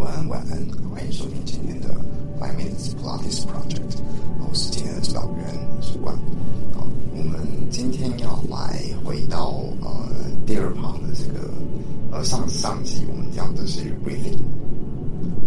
[0.00, 0.58] 晚安，晚安，
[0.90, 1.88] 欢迎收听今天的
[2.40, 3.98] My mate's Plotis Project。
[4.38, 6.16] 我是今天的指导员，是冠。
[6.72, 7.38] 好，我们
[7.68, 10.08] 今天要来回到呃
[10.46, 11.50] 第二趴的这个
[12.10, 14.38] 呃上上集我们讲的是 Breathing，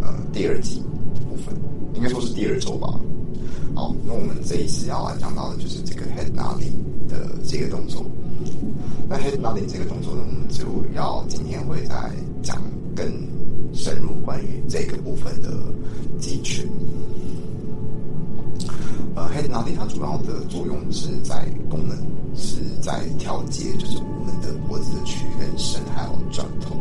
[0.04, 0.84] 呃第二集
[1.28, 1.56] 部分，
[1.96, 2.88] 应该说是第二周吧。
[3.74, 8.06] 好，那我们这一次要来讲到的就是这个 Head Nodding 的这个动作。
[9.10, 10.64] 那 Head Nodding 这个动作呢，我们就
[10.96, 11.96] 要今天会再
[12.44, 12.62] 讲
[12.96, 13.12] 更
[13.74, 15.50] 深入关于这个部分的
[16.20, 16.70] 肌群。
[19.16, 21.98] 呃，Head Nodding 它主要的作用是在功能
[22.36, 26.76] 是在调节，就是我们的脖子的屈跟伸，还有转头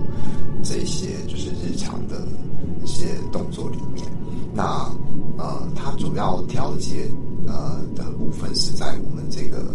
[0.62, 2.26] 这些就是日常的
[2.82, 4.06] 一些动作里面。
[4.54, 4.90] 那
[5.36, 7.06] 呃，它主要调节
[7.46, 9.74] 呃的部分是在我们这个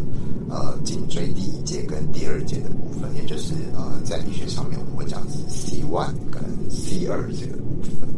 [0.49, 8.09] 呃颈椎第一节跟第二节的部分，也就是呃在医学上面我们会讲是 C one 跟 C 二这个部分。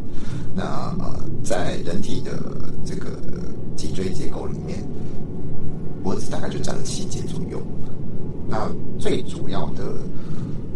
[0.54, 0.64] 那
[0.98, 2.32] 呃，在人体的
[2.84, 3.10] 这个
[3.76, 4.84] 脊椎结构里面，
[6.02, 7.60] 脖子大概就占了七节左右。
[8.48, 8.68] 那
[8.98, 9.94] 最主要的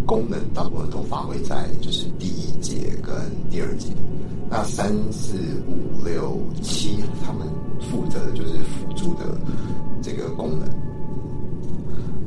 [0.06, 3.14] 功能大部分都发挥在就是第一节跟
[3.50, 3.88] 第二节。
[4.48, 5.36] 那三四
[5.66, 7.48] 五六七，他们
[7.90, 9.36] 负责的就是辅助的
[10.00, 10.68] 这个功能。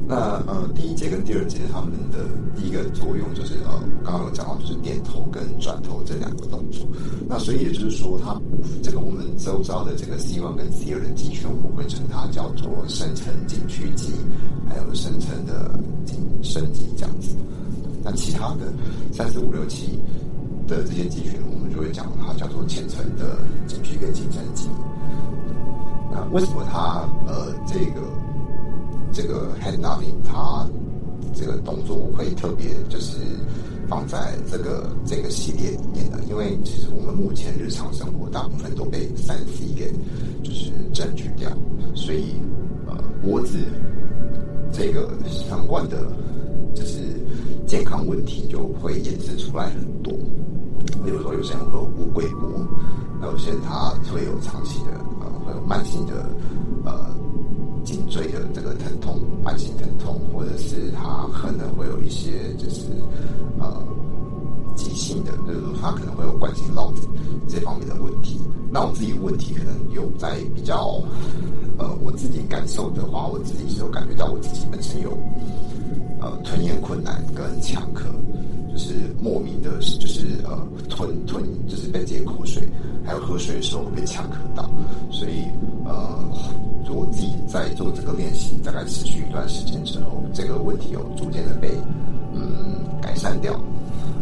[0.10, 2.20] 那呃，第一节跟第二节，他们的
[2.56, 6.88] 第一个作用就是呃，我刚刚有讲到，就是点头跟转头这两个动作。
[7.28, 8.40] 那所以也就是说，它
[8.82, 14.14] 这个我们周遭的这个 C one 跟 C 二的肌群，我们会称它叫做深层颈屈肌，
[14.70, 17.36] 还有深层的颈伸肌这样子。
[18.02, 18.72] 那其他的
[19.12, 20.00] 三四五六七
[20.68, 24.70] 的这些肌群，我们就会讲它叫做浅层的颈屈跟颈伸肌。
[26.10, 28.08] 那为什么它呃这个？
[29.18, 30.70] 这个 head nodding，它
[31.34, 33.18] 这个动作会特别就是
[33.90, 39.92] 放在这个这个系列里面的，因为其实我们目前日常生活大部分都被三 C 给
[40.44, 41.50] 就是占据掉，
[41.96, 42.36] 所以
[42.86, 43.58] 呃脖子
[44.72, 45.98] 这个相关的
[46.76, 47.00] 就是
[47.66, 50.14] 健康问题就会衍生出来很多，
[51.04, 52.52] 比如说有些人会有乌龟脖，
[53.20, 56.30] 那有些人他会有长期的呃会有慢性的
[56.86, 57.18] 呃。
[57.84, 59.07] 颈椎的这个疼痛，
[59.48, 62.82] 慢性疼痛，或者是他可能会有一些就是
[63.58, 63.82] 呃
[64.76, 67.04] 急性的，就是他可能会有惯性落枕
[67.48, 68.38] 这方面的问题。
[68.70, 71.02] 那我自己问题可能有在比较
[71.78, 75.18] 呃我自己感受的话，我自己是有感觉到我自己本身有
[76.20, 78.04] 呃吞咽困难跟呛咳，
[78.74, 82.68] 就是莫名的，就是呃吞吞就是被这些口水，
[83.08, 84.70] 还有喝水的时候会被呛咳到，
[85.10, 85.46] 所以
[85.84, 86.20] 呃。
[86.90, 91.70] 我自己在做这个练习，大概持续一段时间之后，这个问题有逐渐的被
[92.34, 93.54] 嗯改善掉。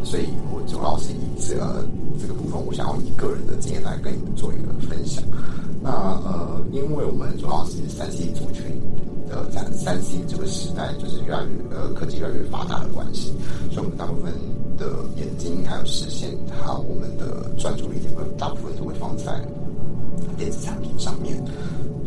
[0.04, 1.86] 所以我主要是以这个
[2.20, 5.24] 这个部分，我想要以个人的经验来跟你们做一个分享。
[5.82, 8.66] 那呃，因为我们主要是三 C 族群
[9.36, 13.34] 的在三 C 这个时代，就是越来越呃科技越来越发达的关系，
[13.70, 14.32] 所以我们大部分
[14.78, 14.86] 的
[15.18, 19.46] 眼睛还有视线，还有我们的专注力，部分大部分都会放在
[20.38, 21.36] 电子产品上面。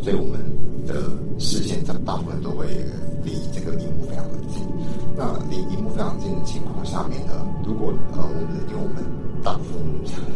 [0.01, 0.39] 所以我们
[0.87, 0.95] 的
[1.37, 2.65] 视线在大部分都会
[3.23, 4.63] 离这个荧幕非常的近。
[5.15, 9.03] 那离荧幕非常近的情况下面呢，如果呃我们因为我们
[9.43, 9.81] 大部分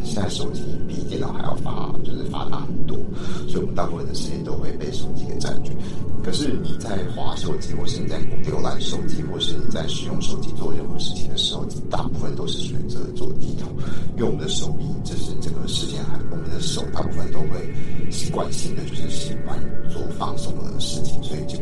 [0.04, 2.98] 现在手机比电脑还要发就是发达很多，
[3.48, 5.72] 所以我们大部分的时间都会被手机给占据。
[6.24, 8.18] 可是你在滑手机，或是你在
[8.50, 13.68] 浏览手机，或是你在使用手机做任何事情的时候，大部分都是选择做低头，
[14.16, 17.70] 因为我们的手臂就是这个视线还我们的手大部分都会
[18.10, 19.60] 习惯性的就是喜欢
[19.90, 21.60] 做放松的事情，所以就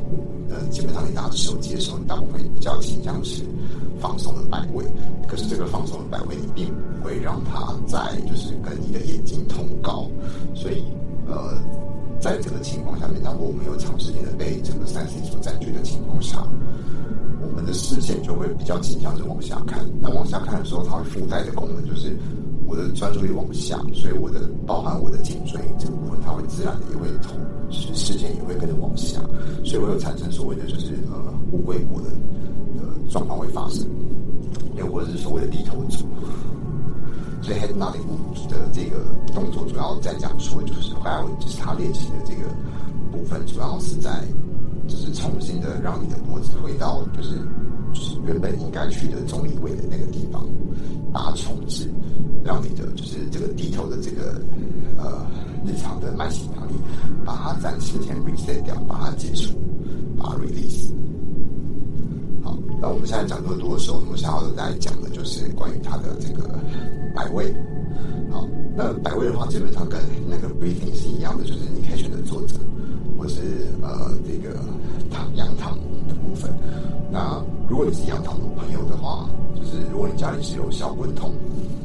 [0.53, 3.41] 呃基本上你拿着手机的时候，你大部分比较倾向是
[4.01, 4.83] 放松的摆位。
[5.27, 10.09] 可是这个放松的摆位，你并不会让它在就是跟你的眼睛同高，
[10.55, 10.83] 所以
[11.27, 11.57] 呃。
[12.21, 16.37] 在这个情况下面，当我们有长时间的被这个三 C 所占据的情况下，
[17.41, 19.83] 我们的视线就会比较倾向是往下看。
[19.99, 22.15] 那往下看的时候，它会附带的功能就是
[22.67, 27.35] 我的专注力往下，所以我的包含我的颈椎这个部分，它会自然的也会同，
[27.71, 29.19] 视视线也会跟着往下，
[29.65, 32.09] 所以会有产生所谓的就是呃乌龟脖的
[33.71, 33.87] 呃状况会发生，
[34.77, 36.05] 又或者是所谓的低头族。
[37.41, 38.05] 所以 head nodding
[38.49, 39.03] 的这个
[39.33, 42.47] 动作主要在讲说，就是还有就是他练习的这个
[43.11, 44.23] 部分，主要是在
[44.87, 47.35] 就是重新的让你的脖子回到就是
[47.93, 50.45] 就是原本应该去的中立位的那个地方，
[51.11, 51.89] 把它重置，
[52.43, 54.39] 让你的就是这个低头的这个
[54.97, 55.25] 呃
[55.65, 56.75] 日常的慢性压力，
[57.25, 59.57] 把它暂时先 reset 掉，把它解除，
[60.15, 60.91] 把它 release。
[62.81, 66.49] 那我们现在讲这么多的时候，我们想要来讲的就是关于它的这个。
[67.13, 67.53] 摆位，
[68.31, 69.99] 好，那摆位的话，基本上跟
[70.29, 72.55] 那个 breathing 是一样的，就是你可以选择坐着，
[73.19, 73.41] 或是
[73.81, 74.55] 呃这个
[75.09, 76.49] 躺仰躺的部分。
[77.11, 81.33] 那如果你是仰躺的朋友的话，就是如果你家里是有小滚筒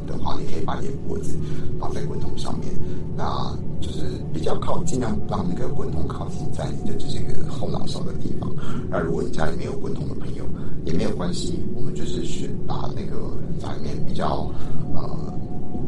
[0.07, 1.37] 的话，你可以把你的脖子
[1.81, 2.73] 放在滚筒上面，
[3.17, 8.51] 那就是比较靠尽量让那个滚筒靠近在你的就是一个后脑勺的地方。
[8.91, 10.45] 那如果你家里没有滚筒的朋友，
[10.85, 13.17] 也没有关系，我们就是选把那个
[13.61, 14.51] 家里面比较
[14.95, 15.35] 呃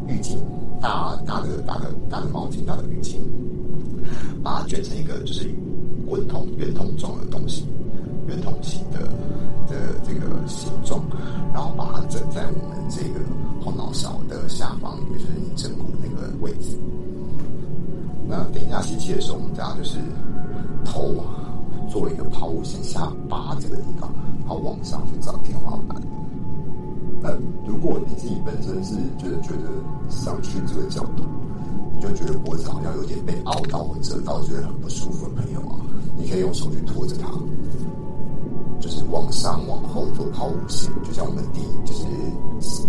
[0.07, 0.37] 浴巾
[0.81, 3.17] 大大的大的大的毛巾大的浴巾，
[4.43, 5.49] 把它卷成一个就是
[6.07, 7.65] 滚筒圆筒状的东西，
[8.27, 8.99] 圆筒形的
[9.67, 11.01] 的这个形状，
[11.53, 13.19] 然后把它枕在我们这个
[13.63, 16.77] 后脑勺的下方，也就是你枕骨那个位置。
[18.29, 19.97] 那等一下吸气的时候，我们等下就是
[20.85, 21.15] 头
[21.89, 24.13] 作为一个抛物线下巴这个地方。
[24.41, 26.01] 然后，往上去找天花板。
[27.21, 27.29] 那
[27.67, 29.69] 如果你自己本身是觉得觉得
[30.09, 31.23] 上去这个角度，
[31.93, 35.77] 你就觉得脖子好像有点被凹到或折到，觉得很不舒服的朋友啊，
[36.17, 37.29] 你可以用手去托着它，
[38.79, 42.05] 就是往上往后做抛物线，就像我们第就是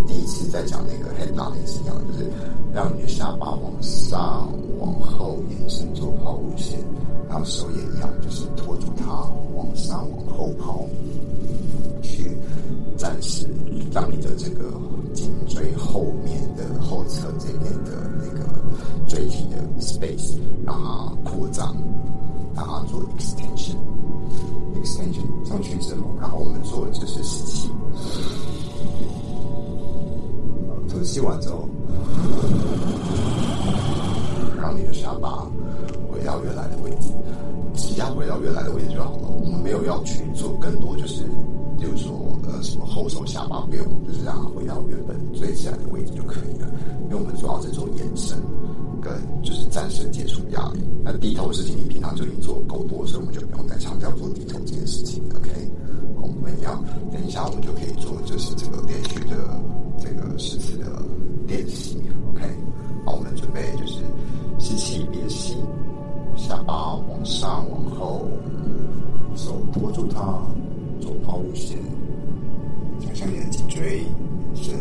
[0.06, 2.30] 第一次在讲那个 head nod 也是一样，就是
[2.72, 4.48] 让你的下巴往上
[4.78, 6.78] 往后延伸做抛物线，
[7.28, 9.06] 然后手也一样，就是托住它
[9.54, 10.86] 往上往后抛。
[12.02, 12.36] 去
[12.96, 13.46] 暂时
[13.92, 14.72] 让你的这个
[15.12, 18.46] 颈椎后面的后侧这边的那个
[19.06, 21.74] 椎体的 space 让它扩张，
[22.54, 23.76] 让它做 extension
[31.20, 31.68] 吐气完之后，
[34.60, 35.46] 让你的下巴
[36.10, 37.12] 回到原来的位置，
[37.74, 39.28] 只要回到原来的位置就好了。
[39.28, 41.24] 我们没有要去做更多，就是
[41.80, 42.38] 比如说。
[42.42, 46.68] 呃什么后手下巴不用，就是让它回到原本最自然的位置就可以了。
[47.04, 48.36] 因为我们主要是做延伸，
[49.00, 50.80] 跟就是暂时解除压力。
[51.04, 55.22] 那低头的事情你平常就已经做够多，所以我们就不用再强调做低头这件事情。
[55.36, 55.50] OK，
[56.20, 56.74] 我们要
[57.12, 59.36] 等一下我们就可以做，就是这个连续的
[59.98, 60.86] 这个十次的
[61.46, 61.96] 练习。
[62.32, 62.42] OK，
[63.06, 64.02] 好，我们准备就是
[64.58, 65.54] 吸气，憋气，
[66.36, 68.26] 下巴往上往后，
[69.36, 70.20] 手托住它，
[71.00, 71.78] 做抛物线。
[73.00, 74.04] 想象你的脊椎
[74.54, 74.74] 伸，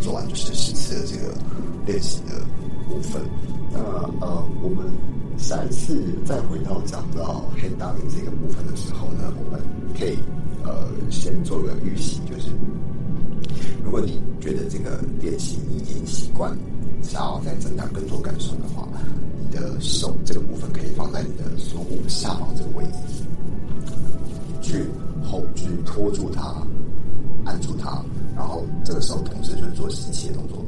[0.00, 1.34] 做完就是十次的这个
[1.86, 2.40] 练习的
[2.88, 3.22] 部分。
[3.72, 3.80] 那
[4.20, 4.86] 呃我们
[5.36, 9.60] 三次再回到讲到 hand up 这个部分的时候呢我们
[9.98, 10.18] 可以
[10.64, 12.50] 呃先做个预习就是
[13.84, 16.56] 如果你觉得这个练习已经习惯
[17.02, 18.88] 想要再增加更多感受的话
[19.38, 23.24] 你的手这个部分可以放在你的锁骨下方这个位置
[24.62, 24.86] 去
[25.54, 26.66] 去拖住它，
[27.44, 28.02] 按住它，
[28.34, 30.64] 然后这个时候同时就是做吸气的动作。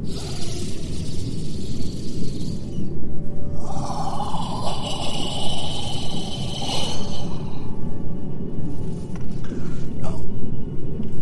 [10.01, 10.19] 然后，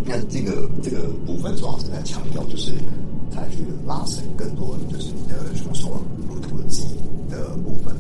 [0.05, 2.71] 那这个这个部分主要是在强调，就是
[3.29, 6.83] 再取拉伸更多，就是你的胸锁乳的肌
[7.29, 7.95] 的部分。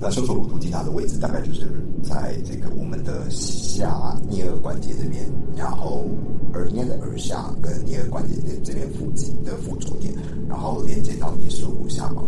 [0.00, 1.66] 那胸锁乳突肌它的位置大概就是
[2.02, 6.06] 在这个我们的下颞颌关节这边，然后
[6.54, 10.14] 耳应该在耳下跟颞颌关节这这边附近的附着点，
[10.48, 12.24] 然后连接到你锁骨下方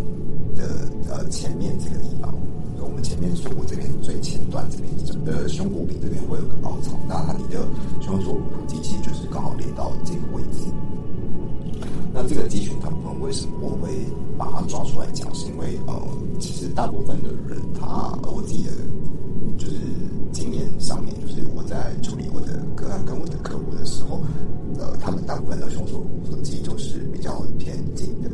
[0.55, 2.35] 的呃前面这个地方。
[2.79, 7.67] 我们前面锁骨这边最前端这边，整个胸骨柄这边会有个凹槽，那它你的
[8.01, 10.69] 胸锁乳突肌其实就是刚好连到这个位置。
[12.15, 13.91] 那这个集群它部分为什么我会
[14.37, 15.33] 把它抓出来讲？
[15.35, 15.95] 是因为呃，
[16.39, 18.71] 其实大部分的人他我自己的
[19.57, 19.73] 就是
[20.83, 24.21] 上面，就是我在处理我的个案跟我的客户的时候，
[24.79, 28.29] 呃，他们大部分的胸锁乳突肌都是比较偏紧的，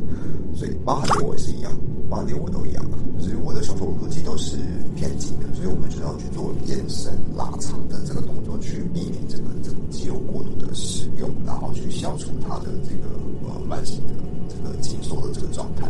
[0.55, 1.71] 所以包含连我也是一样，
[2.09, 2.83] 包含连我都一样，
[3.19, 4.57] 就是我的胸锁乳突肌都是
[4.95, 13.13] 偏紧的，所以我们就要去做延伸拉长的这个动作，去避免这个这个肌肉过度的使用，然后去消除它的这个
[13.47, 14.13] 呃慢性的
[14.49, 15.87] 这个紧缩的这个状态。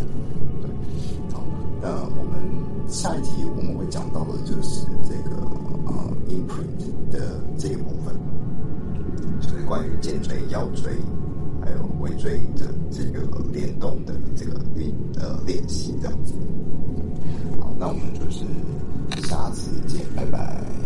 [2.88, 5.36] 下一题我们会讲到的就是这个
[5.86, 5.94] 呃
[6.28, 8.16] inprint 的这一部分，
[9.40, 10.92] 就是关于肩椎、腰椎
[11.64, 16.34] 还有尾椎的这个联动的这个运呃练习这样子。
[17.60, 18.44] 好，那我们就是
[19.28, 20.79] 下次见，拜拜。